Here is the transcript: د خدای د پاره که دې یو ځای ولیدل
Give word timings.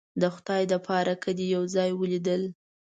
د 0.21 0.23
خدای 0.35 0.63
د 0.71 0.73
پاره 0.85 1.15
که 1.23 1.31
دې 1.37 1.45
یو 1.55 1.63
ځای 1.75 1.89
ولیدل 1.95 2.41